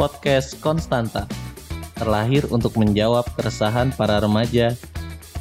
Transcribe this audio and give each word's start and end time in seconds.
podcast 0.00 0.56
Konstanta. 0.64 1.28
Terlahir 1.92 2.48
untuk 2.48 2.72
menjawab 2.80 3.36
keresahan 3.36 3.92
para 3.92 4.16
remaja 4.16 4.72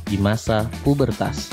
di 0.04 0.20
masa 0.20 0.68
pubertas. 0.84 1.48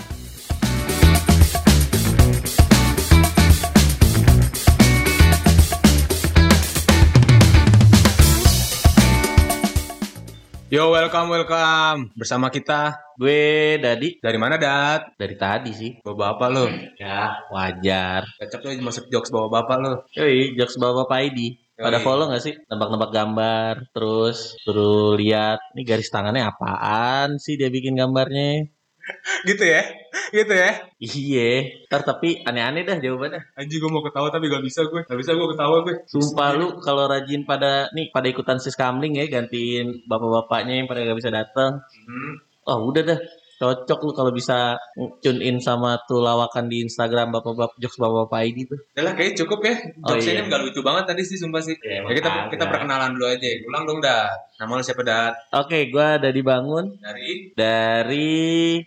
Yo, 10.66 10.90
welcome, 10.90 11.30
welcome. 11.30 12.10
Bersama 12.18 12.50
kita. 12.50 12.98
Gue 13.14 13.78
Dadi 13.78 14.18
Dari 14.18 14.34
mana, 14.34 14.58
Dat? 14.58 15.14
dari 15.14 15.38
tadi 15.38 15.70
sih. 15.70 15.94
Bawa 16.02 16.34
bapak 16.34 16.48
lo. 16.50 16.66
Ya, 16.98 17.38
wajar. 17.54 18.26
Cocok 18.42 18.60
tuh 18.66 18.70
masuk 18.82 19.06
jokes 19.14 19.30
bawa 19.30 19.62
bapak 19.62 19.78
lo. 19.78 19.92
Yoi, 20.18 20.58
jokes 20.58 20.74
bawa 20.74 21.06
Bapak 21.06 21.30
ID. 21.30 21.65
Pada 21.76 22.00
follow 22.00 22.32
gak 22.32 22.40
sih? 22.40 22.56
Nebak-nebak 22.72 23.12
gambar, 23.12 23.74
terus 23.92 24.56
suruh 24.64 25.12
lihat, 25.12 25.60
ini 25.76 25.84
garis 25.84 26.08
tangannya 26.08 26.48
apaan 26.48 27.36
sih 27.36 27.60
dia 27.60 27.68
bikin 27.68 28.00
gambarnya? 28.00 28.64
gitu 29.48 29.60
ya? 29.60 29.84
Gitu 30.32 30.52
ya? 30.56 30.70
Iya, 30.98 31.52
ntar 31.86 32.02
tapi 32.02 32.42
aneh-aneh 32.42 32.82
dah 32.82 32.96
jawabannya. 32.98 33.54
Anjing 33.54 33.78
gue 33.78 33.90
mau 33.92 34.02
ketawa 34.02 34.32
tapi 34.32 34.48
gak 34.48 34.64
bisa 34.64 34.88
gue. 34.88 35.04
Gak 35.04 35.20
bisa 35.20 35.36
gue 35.36 35.48
ketawa 35.52 35.76
gue. 35.84 35.94
Sumpah 36.08 36.50
lu 36.56 36.80
kalau 36.80 37.04
rajin 37.06 37.44
pada 37.44 37.92
nih 37.92 38.10
pada 38.10 38.26
ikutan 38.32 38.58
siskamling 38.58 39.20
ya 39.20 39.28
gantiin 39.28 40.08
bapak-bapaknya 40.08 40.82
yang 40.82 40.88
pada 40.88 41.04
gak 41.04 41.18
bisa 41.20 41.30
datang. 41.30 41.84
Hmm. 42.08 42.32
Oh 42.66 42.90
udah 42.90 43.02
dah 43.04 43.20
cocok 43.56 43.98
lu 44.04 44.12
kalau 44.12 44.32
bisa 44.32 44.76
tune 45.20 45.40
in 45.40 45.56
sama 45.58 45.96
tuh 46.04 46.20
lawakan 46.20 46.68
di 46.68 46.84
Instagram 46.84 47.32
bapak-bapak 47.32 47.76
jokes 47.80 47.96
bapak-bapak 47.96 48.40
ID 48.46 48.58
tuh. 48.68 48.78
Udah 48.94 49.12
kayaknya 49.16 49.34
cukup 49.44 49.60
ya. 49.64 49.74
Oh, 50.04 50.12
Jokesnya 50.12 50.32
iya. 50.32 50.42
ini 50.44 50.56
lucu 50.60 50.80
banget 50.80 51.04
tadi 51.08 51.22
sih, 51.24 51.36
sumpah 51.36 51.60
sih. 51.60 51.76
Ya, 51.80 52.04
Ya, 52.04 52.12
kita 52.12 52.28
makanya. 52.28 52.50
kita 52.52 52.64
perkenalan 52.68 53.10
dulu 53.16 53.26
aja. 53.26 53.48
Ulang 53.64 53.84
dong, 53.88 53.98
Dat. 54.04 54.30
Nama 54.56 54.72
lo 54.72 54.82
siapa, 54.84 55.02
Dat? 55.04 55.34
Oke, 55.52 55.88
gua 55.88 56.16
ada 56.16 56.32
dibangun 56.32 56.96
Dari? 56.96 57.52
dari 57.52 58.28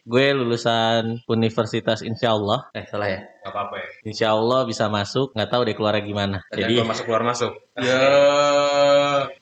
gue 0.02 0.26
lulusan 0.34 1.22
Universitas 1.26 2.02
Insya 2.02 2.34
Allah. 2.34 2.70
Eh 2.74 2.86
salah 2.86 3.10
ya. 3.10 3.22
Gak 3.40 3.54
apa-apa 3.56 3.76
ya. 3.78 3.88
Insya 4.04 4.28
Allah 4.34 4.66
bisa 4.66 4.90
masuk. 4.90 5.32
Nggak 5.34 5.50
tahu 5.50 5.62
deh 5.64 5.76
keluarnya 5.78 6.04
gimana. 6.04 6.38
Jadi 6.50 6.62
Jadi 6.62 6.74
keluar 6.76 6.90
masuk 6.90 7.06
keluar 7.06 7.24
masuk. 7.26 7.52
Ya, 7.80 7.96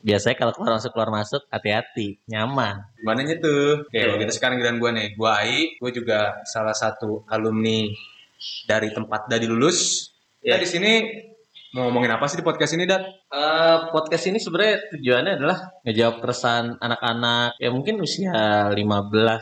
biasanya 0.02 0.36
kalau 0.38 0.53
keluar 0.53 0.78
masuk 0.78 0.92
keluar 0.94 1.12
masuk 1.12 1.42
hati-hati, 1.50 2.22
nyaman. 2.30 2.86
gimana 3.02 3.22
tuh? 3.42 3.86
Oke, 3.88 3.98
kalau 3.98 4.16
kita 4.22 4.31
sekarang 4.34 4.56
giliran 4.62 4.78
gue 4.80 4.92
nih. 4.94 5.08
Gue 5.17 5.31
Ai, 5.31 5.58
gue 5.78 5.92
juga 5.92 6.42
salah 6.45 6.73
satu 6.73 7.26
alumni 7.28 7.89
dari 8.70 8.94
tempat 8.94 9.26
Dadi 9.30 9.48
lulus. 9.50 10.09
Kita 10.38 10.56
Iya. 10.56 10.64
di 10.64 10.67
sini 10.70 10.92
mau 11.78 11.94
ngomongin 11.94 12.09
apa 12.09 12.25
sih 12.25 12.42
di 12.42 12.45
podcast 12.45 12.73
ini, 12.73 12.89
Dat? 12.89 13.06
Eh, 13.06 13.78
podcast 13.94 14.25
ini 14.33 14.42
sebenarnya 14.42 14.97
tujuannya 14.97 15.33
adalah 15.38 15.58
ngejawab 15.86 16.25
keresahan 16.25 16.81
anak-anak 16.81 17.53
ya 17.61 17.70
mungkin 17.70 18.02
usia 18.02 18.73
15 18.73 18.73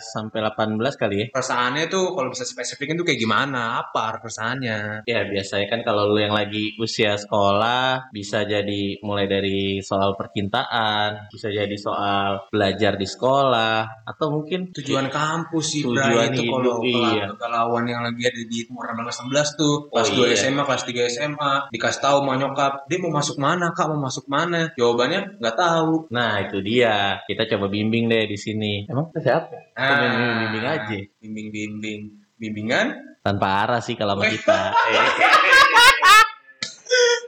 sampai 0.04 0.44
18 0.44 1.00
kali 1.00 1.16
ya. 1.16 1.26
Perasaannya 1.32 1.88
tuh 1.88 2.12
kalau 2.12 2.28
bisa 2.28 2.44
spesifikin 2.44 3.00
tuh 3.00 3.08
kayak 3.08 3.24
gimana? 3.24 3.80
Apa 3.80 4.20
perasaannya? 4.20 5.08
Ya 5.08 5.24
biasanya 5.24 5.72
kan 5.72 5.88
kalau 5.88 6.12
lu 6.12 6.20
yang 6.20 6.36
lagi 6.36 6.76
usia 6.76 7.16
sekolah 7.16 8.12
bisa 8.12 8.44
jadi 8.44 9.00
mulai 9.00 9.32
dari 9.32 9.80
soal 9.80 10.20
percintaan, 10.20 11.32
bisa 11.32 11.48
jadi 11.48 11.78
soal 11.80 12.52
belajar 12.52 13.00
di 13.00 13.08
sekolah 13.08 14.04
atau 14.04 14.28
mungkin 14.28 14.76
Tujuan 14.76 15.08
kampus 15.08 15.66
sih, 15.72 15.82
Tujuan 15.88 16.36
Bray. 16.36 16.36
Itu 16.36 16.52
kalau 16.52 16.84
iya. 16.84 17.32
kegalauan 17.32 17.88
yang 17.88 18.04
lagi 18.04 18.28
ada 18.28 18.42
di 18.44 18.60
umur 18.68 18.92
16-16 18.92 19.56
tuh. 19.56 19.76
Kelas 19.88 20.08
Oh, 20.12 20.26
2 20.26 20.28
iya. 20.28 20.36
SMA, 20.36 20.64
kelas 20.68 20.84
3 20.84 21.08
SMA. 21.08 21.54
Dikasih 21.72 22.02
tahu 22.04 22.18
sama 22.26 22.42
nyokap, 22.42 22.90
dia 22.90 22.98
mau 22.98 23.14
masuk 23.14 23.38
mana, 23.38 23.70
Kak? 23.70 23.86
Mau 23.94 24.02
masuk 24.02 24.26
mana? 24.26 24.74
Jawabannya 24.74 25.38
nggak 25.38 25.56
tahu. 25.56 26.10
Nah 26.10 26.42
itu 26.42 26.58
dia 26.66 27.22
kita 27.30 27.46
coba 27.54 27.70
bimbing 27.70 28.10
deh 28.10 28.26
di 28.26 28.34
sini. 28.34 28.90
Emang 28.90 29.14
kita 29.14 29.22
siapa? 29.22 29.54
Ah. 29.78 30.02
bimbing, 30.02 30.34
bimbing 30.42 30.66
aja. 30.66 30.98
Bimbing-bimbing. 31.22 32.02
Bimbingan? 32.42 32.88
Tanpa 33.22 33.64
arah 33.64 33.80
sih 33.80 33.94
kalau 33.94 34.18
sama 34.18 34.26
kita. 34.26 34.74
Eh, 34.74 35.06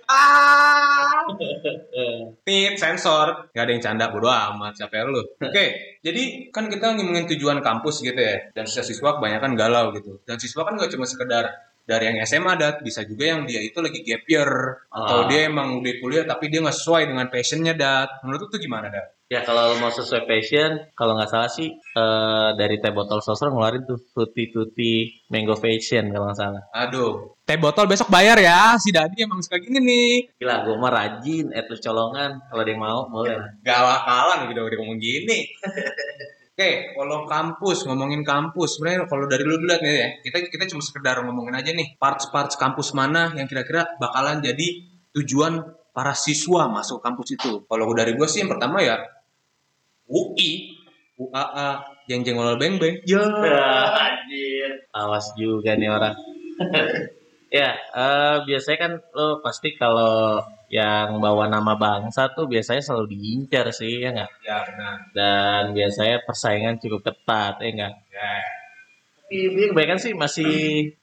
Ah. 0.08 1.28
Nih 2.48 2.80
sensor, 2.80 3.52
nggak 3.52 3.64
ada 3.68 3.72
yang 3.76 3.84
canda 3.84 4.06
bodo 4.08 4.32
amat 4.32 4.80
siapa 4.80 5.04
lu. 5.04 5.20
Oke, 5.20 6.00
jadi 6.00 6.48
kan 6.48 6.72
kita 6.72 6.96
ngomongin 6.96 7.28
tujuan 7.36 7.60
kampus 7.60 8.00
gitu 8.08 8.16
ya, 8.16 8.40
dan 8.56 8.64
siswa 8.64 9.20
kebanyakan 9.20 9.60
galau 9.60 9.92
gitu. 9.92 10.24
Dan 10.24 10.40
siswa 10.40 10.64
kan 10.64 10.80
nggak 10.80 10.96
cuma 10.96 11.04
sekedar 11.04 11.52
dari 11.88 12.12
yang 12.12 12.20
SMA 12.22 12.60
dat, 12.60 12.84
bisa 12.84 13.08
juga 13.08 13.32
yang 13.32 13.48
dia 13.48 13.64
itu 13.64 13.80
lagi 13.80 14.04
gap 14.04 14.28
year 14.28 14.52
atau 14.92 15.24
Ah. 15.24 15.28
dia 15.32 15.48
emang 15.48 15.80
udah 15.80 15.94
kuliah 16.04 16.28
tapi 16.28 16.52
dia 16.52 16.60
nggak 16.60 16.76
sesuai 16.76 17.08
dengan 17.08 17.32
passionnya 17.32 17.74
dat. 17.74 18.12
Menurut 18.28 18.44
lu 18.44 18.48
tuh 18.52 18.60
gimana 18.60 18.92
dat? 18.92 19.16
Ya 19.28 19.44
kalau 19.44 19.76
mau 19.80 19.92
sesuai 19.92 20.24
passion, 20.24 20.88
kalau 20.96 21.16
nggak 21.16 21.28
salah 21.28 21.52
sih 21.52 21.68
eh, 21.72 22.50
dari 22.56 22.80
teh 22.80 22.92
botol 22.92 23.20
sosro 23.20 23.52
ngeluarin 23.52 23.84
tuh 23.84 24.00
tutti 24.12 24.48
tutti 24.48 24.92
mango 25.28 25.56
fashion 25.56 26.12
kalau 26.12 26.32
nggak 26.32 26.40
salah. 26.40 26.64
Aduh, 26.72 27.36
teh 27.44 27.60
botol 27.60 27.92
besok 27.92 28.08
bayar 28.08 28.40
ya, 28.40 28.80
si 28.80 28.92
Dadi 28.92 29.24
emang 29.24 29.44
suka 29.44 29.60
gini 29.60 29.80
nih. 29.84 30.12
Gila, 30.40 30.64
gue 30.64 30.76
mah 30.76 30.92
rajin, 30.92 31.52
least 31.52 31.84
colongan. 31.84 32.40
Kalau 32.48 32.62
ada 32.64 32.72
yang 32.72 32.80
mau, 32.80 33.00
boleh. 33.08 33.36
lah. 33.36 33.52
Gak 33.68 33.80
bakalan 33.80 34.40
gitu 34.48 34.60
udah 34.64 34.78
ngomong 34.80 35.00
gini. 35.00 35.38
Oke, 36.58 36.98
kalau 36.98 37.30
kampus 37.30 37.86
ngomongin 37.86 38.26
kampus, 38.26 38.82
sebenarnya 38.82 39.06
kalau 39.06 39.30
dari 39.30 39.46
lu 39.46 39.62
dulu 39.62 39.70
lihat 39.70 39.78
nih 39.78 39.94
ya, 39.94 40.10
kita 40.26 40.38
kita 40.50 40.66
cuma 40.74 40.82
sekedar 40.82 41.22
ngomongin 41.22 41.54
aja 41.54 41.70
nih 41.70 41.94
parts-parts 42.02 42.58
kampus 42.58 42.98
mana 42.98 43.30
yang 43.38 43.46
kira-kira 43.46 43.86
bakalan 44.02 44.42
jadi 44.42 44.90
tujuan 45.14 45.62
para 45.94 46.18
siswa 46.18 46.66
masuk 46.66 46.98
kampus 47.06 47.38
itu. 47.38 47.62
Kalau 47.62 47.94
dari 47.94 48.18
gue 48.18 48.26
sih 48.26 48.42
yang 48.42 48.50
pertama 48.50 48.82
ya 48.82 48.98
UI, 50.10 50.82
UAA, 51.22 51.70
jeng 52.10 52.26
jeng 52.26 52.42
olol 52.42 52.58
beng 52.58 52.82
beng. 52.82 53.06
Ya. 53.06 53.22
Anjir. 53.22 54.82
Awas 54.98 55.30
juga 55.38 55.78
nih 55.78 55.94
orang. 55.94 56.18
ya, 57.54 57.70
eh, 57.78 58.36
biasanya 58.50 58.78
kan 58.82 58.92
lo 59.14 59.46
pasti 59.46 59.78
kalau 59.78 60.42
yang 60.68 61.24
bawa 61.24 61.48
nama 61.48 61.80
bangsa 61.80 62.32
tuh 62.36 62.48
biasanya 62.48 62.84
selalu 62.84 63.16
diincar 63.16 63.72
sih, 63.72 64.04
ya 64.04 64.12
nggak? 64.12 64.32
Ya 64.44 64.58
benar. 64.68 64.96
Dan 65.16 65.62
biasanya 65.72 66.24
persaingan 66.28 66.80
cukup 66.84 67.08
ketat, 67.08 67.64
ya 67.64 67.70
nggak? 67.72 67.94
Ya. 68.12 68.34
Tapi 69.28 69.44
ini 69.44 69.68
kebanyakan 69.68 70.00
sih 70.00 70.14
masih 70.16 70.52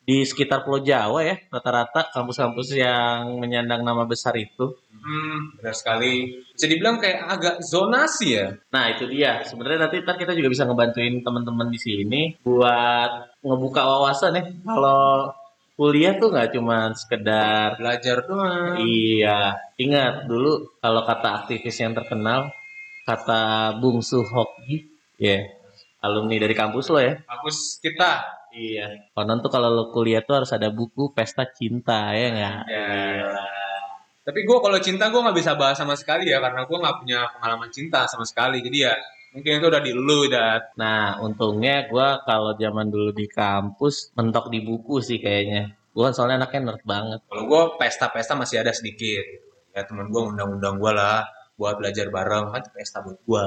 di 0.01 0.17
sekitar 0.25 0.65
Pulau 0.65 0.81
Jawa 0.81 1.21
ya, 1.21 1.37
rata-rata 1.53 2.09
kampus-kampus 2.09 2.73
yang 2.73 3.37
menyandang 3.37 3.85
nama 3.85 4.09
besar 4.09 4.33
itu. 4.41 4.81
Hmm, 5.05 5.61
benar 5.61 5.77
sekali. 5.77 6.33
Bisa 6.57 6.65
dibilang 6.65 6.97
kayak 6.97 7.21
agak 7.29 7.57
zonasi 7.61 8.41
ya. 8.41 8.57
Nah 8.73 8.97
itu 8.97 9.05
dia. 9.13 9.45
Sebenarnya 9.45 9.85
nanti 9.85 10.01
ntar 10.01 10.17
kita 10.17 10.33
juga 10.33 10.49
bisa 10.49 10.65
ngebantuin 10.65 11.21
teman-teman 11.21 11.69
di 11.69 11.77
sini 11.77 12.33
buat 12.41 13.45
ngebuka 13.45 13.85
wawasan 13.85 14.41
ya. 14.41 14.45
Kalau 14.65 15.29
kuliah 15.75 16.15
tuh 16.19 16.31
nggak 16.31 16.55
cuma 16.55 16.95
sekedar 16.95 17.75
Belajar 17.79 18.23
doang. 18.27 18.79
iya. 18.83 19.59
Ingat 19.75 20.31
dulu 20.31 20.79
kalau 20.79 21.03
kata 21.03 21.45
aktivis 21.45 21.77
yang 21.83 21.93
terkenal 21.93 22.51
kata 23.05 23.75
Bungsu 23.83 24.25
Hoki, 24.25 24.89
ya 25.19 25.45
alumni 26.05 26.37
dari 26.39 26.55
kampus 26.55 26.89
lo 26.93 27.01
ya. 27.03 27.19
Kampus 27.25 27.81
kita. 27.83 28.23
Iya. 28.55 29.11
Konon 29.17 29.43
tuh 29.43 29.51
kalau 29.51 29.69
lo 29.73 29.85
kuliah 29.91 30.23
tuh 30.23 30.45
harus 30.45 30.51
ada 30.55 30.71
buku 30.71 31.11
pesta 31.11 31.43
cinta 31.51 32.15
ya 32.15 32.29
nggak? 32.31 32.59
Ya. 32.71 33.35
Tapi 34.25 34.41
gue 34.47 34.59
kalau 34.63 34.79
cinta 34.81 35.11
gue 35.11 35.21
nggak 35.21 35.37
bisa 35.37 35.53
bahas 35.59 35.77
sama 35.77 35.99
sekali 35.99 36.31
ya 36.31 36.41
karena 36.41 36.65
gue 36.65 36.79
nggak 36.79 36.97
punya 37.03 37.29
pengalaman 37.35 37.69
cinta 37.75 38.07
sama 38.07 38.23
sekali. 38.25 38.63
Jadi 38.63 38.79
ya 38.87 38.95
mungkin 39.35 39.59
itu 39.59 39.67
udah 39.67 39.83
di 39.83 39.91
lu 39.91 40.31
dan 40.31 40.63
Nah, 40.79 41.19
untungnya 41.19 41.91
gua 41.91 42.23
kalau 42.23 42.55
zaman 42.55 42.89
dulu 42.89 43.11
di 43.11 43.27
kampus 43.27 44.15
mentok 44.15 44.49
di 44.49 44.63
buku 44.63 45.03
sih 45.03 45.19
kayaknya. 45.19 45.75
Kan 45.95 46.15
soalnya 46.15 46.43
anaknya 46.43 46.75
nerd 46.75 46.83
banget. 46.83 47.21
kalau 47.31 47.43
gue 47.47 47.63
pesta-pesta 47.79 48.35
masih 48.35 48.63
ada 48.63 48.75
sedikit. 48.75 49.23
Ya 49.75 49.87
teman 49.87 50.11
gue 50.11 50.23
undang-undang 50.23 50.79
gue 50.79 50.93
lah 50.95 51.27
buat 51.55 51.79
belajar 51.79 52.11
bareng 52.11 52.51
kan 52.51 52.63
pesta 52.75 52.99
buat 53.03 53.19
gue. 53.23 53.45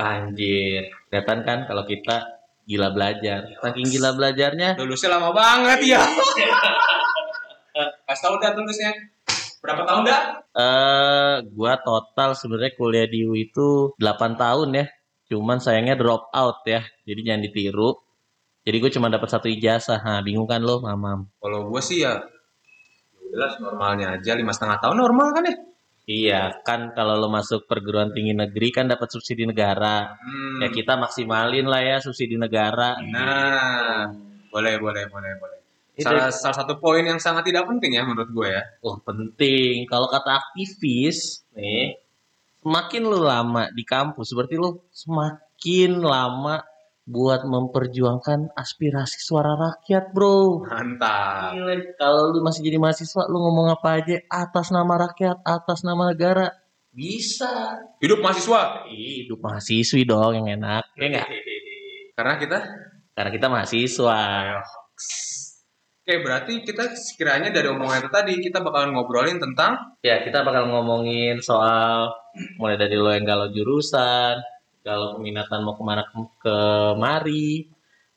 Anjir, 0.00 0.88
kelihatan 1.12 1.44
kan 1.44 1.58
kalau 1.68 1.84
kita 1.84 2.24
gila 2.64 2.88
belajar. 2.96 3.44
Saking 3.60 3.88
gila 3.92 4.16
belajarnya, 4.16 4.80
Lulusnya 4.80 5.12
lama 5.12 5.28
banget 5.36 5.92
ya. 5.96 6.00
Kasih 8.08 8.22
tau 8.24 8.36
dah 8.40 8.50
lulusnya. 8.56 8.92
Berapa 9.60 9.84
tahun 9.84 10.02
dah? 10.08 10.20
eh 10.50 11.36
gua 11.52 11.78
total 11.84 12.34
sebenarnya 12.34 12.72
kuliah 12.74 13.06
di 13.06 13.28
UI 13.28 13.52
itu 13.52 13.92
8 14.00 14.40
tahun 14.40 14.68
ya. 14.72 14.84
Cuman 15.30 15.62
sayangnya 15.62 15.94
drop 15.94 16.26
out 16.34 16.66
ya. 16.66 16.82
Jadi 17.06 17.20
jangan 17.22 17.42
ditiru. 17.46 17.90
Jadi 18.60 18.76
gue 18.76 18.90
cuma 18.90 19.06
dapat 19.06 19.30
satu 19.30 19.46
ijazah. 19.46 20.02
Nah, 20.02 20.20
bingung 20.20 20.44
kan 20.44 20.60
lo, 20.60 20.82
mamam. 20.82 21.30
Kalau 21.38 21.70
gue 21.70 21.80
sih 21.80 22.02
ya 22.02 22.18
jelas 23.30 23.54
normalnya 23.62 24.18
aja 24.18 24.34
lima 24.34 24.50
setengah 24.50 24.82
tahun 24.82 24.98
normal 24.98 25.28
kan 25.32 25.44
ya. 25.46 25.56
Iya, 26.10 26.40
kan 26.66 26.90
kalau 26.90 27.14
lo 27.14 27.30
masuk 27.30 27.70
perguruan 27.70 28.10
tinggi 28.10 28.34
negeri 28.34 28.74
kan 28.74 28.90
dapat 28.90 29.06
subsidi 29.06 29.46
negara. 29.46 30.18
Hmm. 30.18 30.58
Ya 30.58 30.68
kita 30.68 30.98
maksimalin 30.98 31.70
lah 31.70 31.78
ya 31.80 31.96
subsidi 32.02 32.34
negara. 32.34 32.98
Nah, 32.98 34.10
boleh 34.50 34.74
boleh 34.82 35.06
boleh 35.06 35.32
boleh. 35.38 35.58
Itu- 35.94 36.10
Salah, 36.10 36.34
salah 36.34 36.56
satu 36.66 36.82
poin 36.82 37.06
yang 37.06 37.22
sangat 37.22 37.46
tidak 37.46 37.70
penting 37.70 37.94
ya 37.94 38.02
menurut 38.02 38.26
gue 38.26 38.48
ya. 38.50 38.62
Oh 38.82 38.98
penting. 38.98 39.86
Kalau 39.86 40.10
kata 40.10 40.42
aktivis 40.42 41.46
nih, 41.54 41.94
semakin 42.60 43.02
lu 43.08 43.20
lama 43.24 43.72
di 43.72 43.84
kampus 43.88 44.36
berarti 44.36 44.56
lu 44.60 44.84
semakin 44.92 46.00
lama 46.00 46.60
buat 47.10 47.42
memperjuangkan 47.42 48.54
aspirasi 48.54 49.18
suara 49.18 49.58
rakyat 49.58 50.14
bro. 50.14 50.62
Mantap. 50.62 51.58
Gila, 51.58 51.74
kalau 51.98 52.30
lu 52.30 52.38
masih 52.46 52.62
jadi 52.62 52.78
mahasiswa 52.78 53.26
lu 53.26 53.38
ngomong 53.42 53.74
apa 53.74 53.98
aja? 53.98 54.16
Atas 54.30 54.70
nama 54.70 55.10
rakyat 55.10 55.42
atas 55.42 55.82
nama 55.82 56.14
negara. 56.14 56.54
Bisa. 56.94 57.82
Hidup 57.98 58.22
mahasiswa. 58.22 58.86
Hidup 58.86 59.42
mahasiswi 59.42 60.06
dong 60.06 60.38
yang 60.38 60.62
enak. 60.62 60.86
Ya 60.94 61.06
enggak 61.10 61.28
Karena 62.14 62.34
kita? 62.38 62.58
Karena 63.16 63.30
kita 63.34 63.46
mahasiswa 63.50 64.18
Oke, 66.10 66.26
berarti 66.26 66.66
kita 66.66 66.90
sekiranya 66.98 67.54
dari 67.54 67.70
omongan 67.70 68.02
itu 68.02 68.10
tadi 68.10 68.34
kita 68.42 68.66
bakalan 68.66 68.98
ngobrolin 68.98 69.38
tentang 69.38 69.94
ya 70.02 70.18
kita 70.26 70.42
bakal 70.42 70.66
ngomongin 70.66 71.38
soal 71.38 72.10
mulai 72.58 72.74
dari 72.74 72.98
lo 72.98 73.14
yang 73.14 73.22
galau 73.22 73.46
jurusan 73.54 74.42
kalau 74.82 75.14
peminatan 75.14 75.62
mau 75.62 75.78
ke 75.78 75.86
mana 75.86 76.02
ke- 76.02 76.34
kemari 76.42 77.62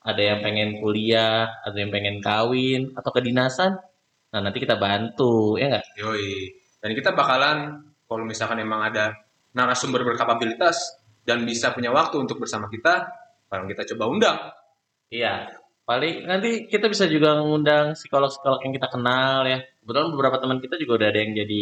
ada 0.02 0.18
yang 0.26 0.42
pengen 0.42 0.82
kuliah 0.82 1.46
ada 1.62 1.78
yang 1.78 1.94
pengen 1.94 2.18
kawin 2.18 2.98
atau 2.98 3.14
kedinasan 3.14 3.78
nah 4.34 4.42
nanti 4.42 4.58
kita 4.58 4.74
bantu 4.82 5.62
ya 5.62 5.78
enggak 5.78 5.86
yoi. 5.94 6.50
Dan 6.82 6.98
kita 6.98 7.14
bakalan 7.14 7.78
kalau 8.10 8.26
misalkan 8.26 8.58
emang 8.58 8.90
ada 8.90 9.14
narasumber 9.54 10.02
berkapabilitas 10.02 10.98
dan 11.30 11.46
bisa 11.46 11.70
punya 11.70 11.94
waktu 11.94 12.18
untuk 12.18 12.42
bersama 12.42 12.74
kita, 12.74 13.06
bakalan 13.54 13.70
kita 13.70 13.86
coba 13.94 14.04
undang. 14.10 14.38
Iya, 15.14 15.46
paling 15.84 16.24
nanti 16.28 16.66
kita 16.72 16.88
bisa 16.88 17.06
juga 17.12 17.40
mengundang 17.40 17.96
psikolog-psikolog 17.96 18.60
yang 18.64 18.74
kita 18.76 18.88
kenal 18.88 19.44
ya. 19.44 19.60
Kebetulan 19.84 20.10
beberapa 20.16 20.38
teman 20.40 20.60
kita 20.64 20.76
juga 20.80 21.04
udah 21.04 21.08
ada 21.12 21.20
yang 21.20 21.34
jadi 21.36 21.62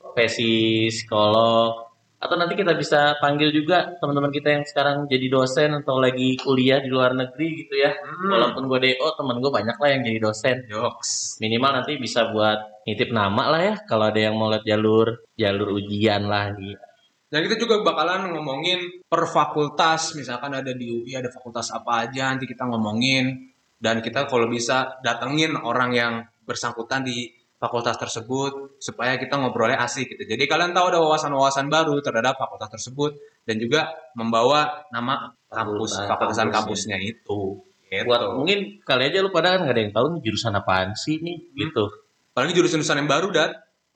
profesi 0.00 0.88
psikolog. 0.88 1.92
Atau 2.22 2.38
nanti 2.38 2.54
kita 2.54 2.78
bisa 2.78 3.18
panggil 3.18 3.50
juga 3.50 3.98
teman-teman 3.98 4.30
kita 4.30 4.54
yang 4.54 4.62
sekarang 4.62 5.10
jadi 5.10 5.26
dosen 5.26 5.74
atau 5.82 5.98
lagi 5.98 6.38
kuliah 6.38 6.78
di 6.78 6.86
luar 6.86 7.18
negeri 7.18 7.66
gitu 7.66 7.74
ya. 7.74 7.90
Hmm. 7.98 8.30
Walaupun 8.30 8.70
gue 8.70 8.78
DO, 8.78 9.08
temen 9.18 9.42
gue 9.42 9.50
banyak 9.50 9.74
lah 9.74 9.88
yang 9.90 10.02
jadi 10.06 10.18
dosen. 10.22 10.56
Yoks. 10.70 11.42
Minimal 11.42 11.82
nanti 11.82 11.98
bisa 11.98 12.30
buat 12.30 12.86
nitip 12.86 13.10
nama 13.10 13.50
lah 13.50 13.62
ya. 13.66 13.74
Kalau 13.90 14.06
ada 14.06 14.20
yang 14.22 14.38
mau 14.38 14.54
lihat 14.54 14.62
jalur 14.62 15.26
jalur 15.34 15.74
ujian 15.82 16.30
lah 16.30 16.54
gitu. 16.54 16.91
Dan 17.32 17.48
kita 17.48 17.56
juga 17.56 17.80
bakalan 17.80 18.36
ngomongin 18.36 19.08
per 19.08 19.24
fakultas, 19.24 20.12
misalkan 20.12 20.52
ada 20.52 20.76
di 20.76 20.84
UI 20.92 21.16
ada 21.16 21.32
fakultas 21.32 21.72
apa 21.72 22.04
aja, 22.04 22.28
nanti 22.28 22.44
kita 22.44 22.68
ngomongin. 22.68 23.48
Dan 23.80 24.04
kita 24.04 24.28
kalau 24.28 24.52
bisa 24.52 25.00
datengin 25.00 25.56
orang 25.56 25.96
yang 25.96 26.12
bersangkutan 26.44 27.00
di 27.02 27.32
fakultas 27.56 27.96
tersebut 27.96 28.76
supaya 28.82 29.16
kita 29.16 29.38
ngobrolnya 29.38 29.80
asik 29.80 30.12
gitu. 30.12 30.34
Jadi 30.34 30.44
kalian 30.50 30.74
tahu 30.74 30.92
ada 30.92 30.98
wawasan-wawasan 30.98 31.70
baru 31.72 32.02
terhadap 32.02 32.34
fakultas 32.34 32.68
tersebut 32.74 33.16
dan 33.48 33.56
juga 33.62 33.86
membawa 34.18 34.84
nama 34.90 35.30
kampus 35.46 35.94
Fakultas, 35.94 36.10
fakultasan 36.10 36.48
kampusnya. 36.50 36.98
kampusnya 36.98 36.98
itu. 37.00 37.40
Gitu. 37.86 38.04
Buat 38.08 38.34
mungkin 38.34 38.58
kali 38.82 39.02
aja 39.08 39.22
lu 39.22 39.30
pada 39.30 39.56
kan 39.56 39.68
gak 39.68 39.74
ada 39.78 39.82
yang 39.84 39.94
tahu 39.94 40.06
nih 40.18 40.20
jurusan 40.26 40.58
apaan 40.58 40.90
sih 40.98 41.22
nih 41.22 41.54
gitu. 41.54 41.86
Apalagi 42.34 42.52
jurusan-jurusan 42.58 42.98
yang 43.00 43.10
baru 43.10 43.28
dan 43.30 43.50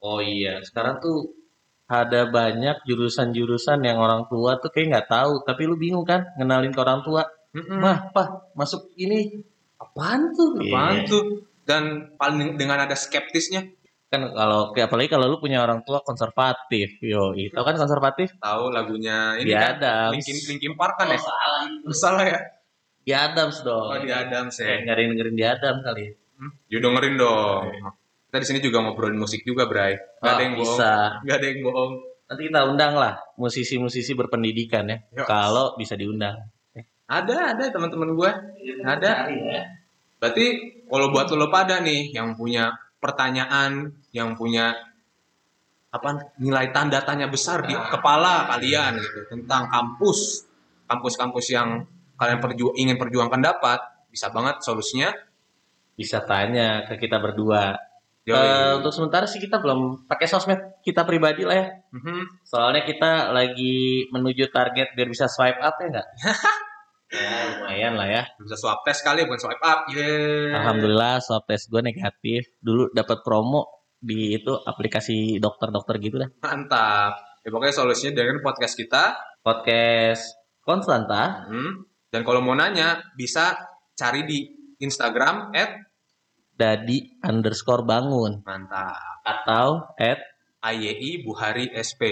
Oh 0.05 0.23
iya, 0.23 0.63
sekarang 0.63 1.03
tuh 1.03 1.46
ada 1.87 2.27
banyak 2.27 2.83
jurusan-jurusan 2.83 3.79
yang 3.81 3.97
orang 3.97 4.27
tua 4.27 4.59
tuh 4.59 4.69
kayak 4.69 4.87
nggak 4.91 5.09
tahu, 5.09 5.33
tapi 5.43 5.63
lu 5.65 5.75
bingung 5.75 6.03
kan 6.03 6.27
ngenalin 6.35 6.71
ke 6.71 6.81
orang 6.81 7.01
tua. 7.01 7.23
Mah, 7.57 8.11
pak, 8.11 8.53
masuk 8.53 8.91
ini 8.95 9.43
apaan 9.77 10.31
tuh? 10.31 10.59
apaan 10.61 10.97
Iya. 11.01 11.09
tuh? 11.09 11.25
Dan 11.63 11.83
paling 12.15 12.55
dengan 12.55 12.83
ada 12.83 12.95
skeptisnya, 12.95 13.71
Kan 14.07 14.23
kalau 14.31 14.71
kayak 14.71 14.87
apalagi 14.87 15.11
kalau 15.11 15.27
lu 15.27 15.43
punya 15.43 15.59
orang 15.59 15.83
tua 15.83 15.99
konservatif, 15.99 16.95
yo, 17.03 17.35
itu 17.35 17.51
kan 17.53 17.75
konservatif. 17.75 18.39
tahu 18.39 18.71
lagunya 18.71 19.35
ini 19.35 19.51
Di 19.51 19.55
kan 19.55 19.83
Adams. 19.83 20.15
Linkin 20.15 20.37
Linkin 20.47 20.73
Park 20.79 20.95
kan 20.95 21.11
ya? 21.11 21.19
salah. 21.19 21.63
Salah 21.91 22.23
ya? 22.25 22.39
Di 23.03 23.11
Adams 23.11 23.67
dong. 23.67 23.83
Oh, 23.83 23.99
di 23.99 24.07
Adams 24.09 24.63
Eh, 24.63 24.87
ya. 24.87 24.95
ada 24.95 25.01
yang 25.03 25.11
dengerin 25.11 25.35
di 25.35 25.43
Adams 25.43 25.81
kali. 25.83 26.05
Hmm, 26.39 26.51
You 26.67 26.79
dengerin 26.79 27.19
dong. 27.19 27.63
Kita 28.27 28.37
di 28.43 28.47
sini 28.47 28.59
juga 28.59 28.83
ngobrolin 28.83 29.17
musik 29.17 29.47
juga, 29.47 29.71
Bray. 29.71 29.95
Gak 29.95 30.23
Ah, 30.23 30.35
ada 30.35 30.43
yang 30.43 30.55
bohong. 30.59 30.67
bisa. 30.77 30.91
Gak 31.23 31.37
ada 31.39 31.47
yang 31.47 31.61
bohong. 31.63 31.93
Nanti 32.27 32.43
kita 32.51 32.61
undang 32.67 32.93
lah 32.99 33.15
musisi-musisi 33.39 34.13
berpendidikan 34.19 34.91
ya. 34.91 34.99
Yo. 35.15 35.25
Kalau 35.25 35.79
bisa 35.79 35.95
diundang. 35.95 36.35
Ada, 37.07 37.55
ada 37.55 37.71
teman-teman 37.71 38.19
gue. 38.19 38.31
Ada. 38.83 39.31
ya. 39.31 39.63
Berarti 40.19 40.47
kalau 40.91 41.15
buat 41.15 41.31
lo 41.31 41.47
pada 41.47 41.79
nih 41.79 42.11
yang 42.11 42.35
punya 42.35 42.75
pertanyaan, 42.99 43.95
yang 44.11 44.35
punya 44.35 44.75
apa 45.95 46.35
nilai 46.43 46.75
tanda 46.75 46.99
tanya 47.07 47.31
besar 47.31 47.63
di 47.63 47.73
kepala 47.73 48.51
kalian 48.51 48.99
gitu 48.99 49.21
tentang 49.33 49.71
kampus, 49.71 50.45
kampus-kampus 50.91 51.47
yang 51.55 51.87
kalian 52.19 52.43
perju 52.43 52.75
ingin 52.75 52.99
perjuangkan 52.99 53.39
dapat, 53.39 53.79
bisa 54.11 54.35
banget 54.35 54.61
solusinya. 54.67 55.15
Bisa 55.97 56.21
tanya 56.27 56.85
ke 56.85 56.99
kita 57.01 57.17
berdua. 57.23 57.73
Eh, 58.27 58.73
untuk 58.83 58.91
sementara 58.91 59.23
sih 59.23 59.39
kita 59.39 59.63
belum 59.63 60.11
pakai 60.11 60.27
sosmed 60.27 60.83
kita 60.83 61.07
pribadi 61.07 61.47
lah 61.47 61.63
ya. 61.63 61.67
Mhm. 61.95 62.43
Soalnya 62.43 62.83
kita 62.83 63.31
lagi 63.31 64.11
menuju 64.11 64.51
target 64.51 64.99
biar 64.99 65.07
bisa 65.07 65.31
swipe 65.31 65.63
up 65.63 65.79
ya 65.79 65.87
enggak? 65.95 66.09
ya 67.15 67.31
lumayan 67.55 67.95
lah 67.95 68.09
ya. 68.11 68.23
Bisa 68.43 68.59
swab 68.59 68.83
test 68.83 69.07
kali 69.07 69.23
bukan 69.31 69.39
swipe 69.39 69.63
up. 69.63 69.87
Yeah. 69.95 70.59
Alhamdulillah 70.59 71.23
swab 71.23 71.47
test 71.47 71.71
gue 71.71 71.79
negatif. 71.79 72.51
Dulu 72.59 72.91
dapat 72.91 73.23
promo 73.23 73.87
di 73.95 74.35
itu 74.35 74.59
aplikasi 74.59 75.39
dokter-dokter 75.39 75.95
gitu 76.03 76.19
dah. 76.19 76.31
Mantap. 76.43 77.23
Ya 77.47 77.55
pokoknya 77.55 77.75
solusinya 77.79 78.27
dengan 78.27 78.43
podcast 78.43 78.75
kita. 78.75 79.15
Podcast 79.47 80.35
Konstanta 80.67 81.47
Hmm. 81.47 81.87
Dan 82.11 82.27
kalau 82.27 82.43
mau 82.43 82.59
nanya 82.59 82.99
bisa 83.15 83.55
cari 83.95 84.27
di 84.27 84.43
Instagram 84.83 85.55
at 85.55 85.86
Dadi 86.57 87.21
underscore 87.21 87.85
bangun. 87.85 88.41
Mantap. 88.43 89.21
Atau 89.23 89.93
at 90.01 90.25
AYI 90.65 91.23
Buhari 91.23 91.69
SP. 91.77 92.03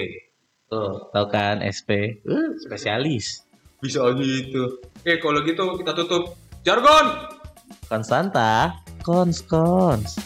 tuh 0.65 1.13
tau 1.13 1.29
kan 1.29 1.61
SP 1.61 2.21
uh, 2.25 2.57
spesialis. 2.57 3.45
Bisa 3.81 4.01
gitu. 4.17 4.81
Oke, 5.01 5.21
kalau 5.21 5.41
gitu 5.45 5.65
kita 5.77 5.93
tutup. 5.93 6.37
Jargon. 6.65 7.29
Konstanta. 7.89 8.81
Kons 9.05 9.45
kons 9.45 10.17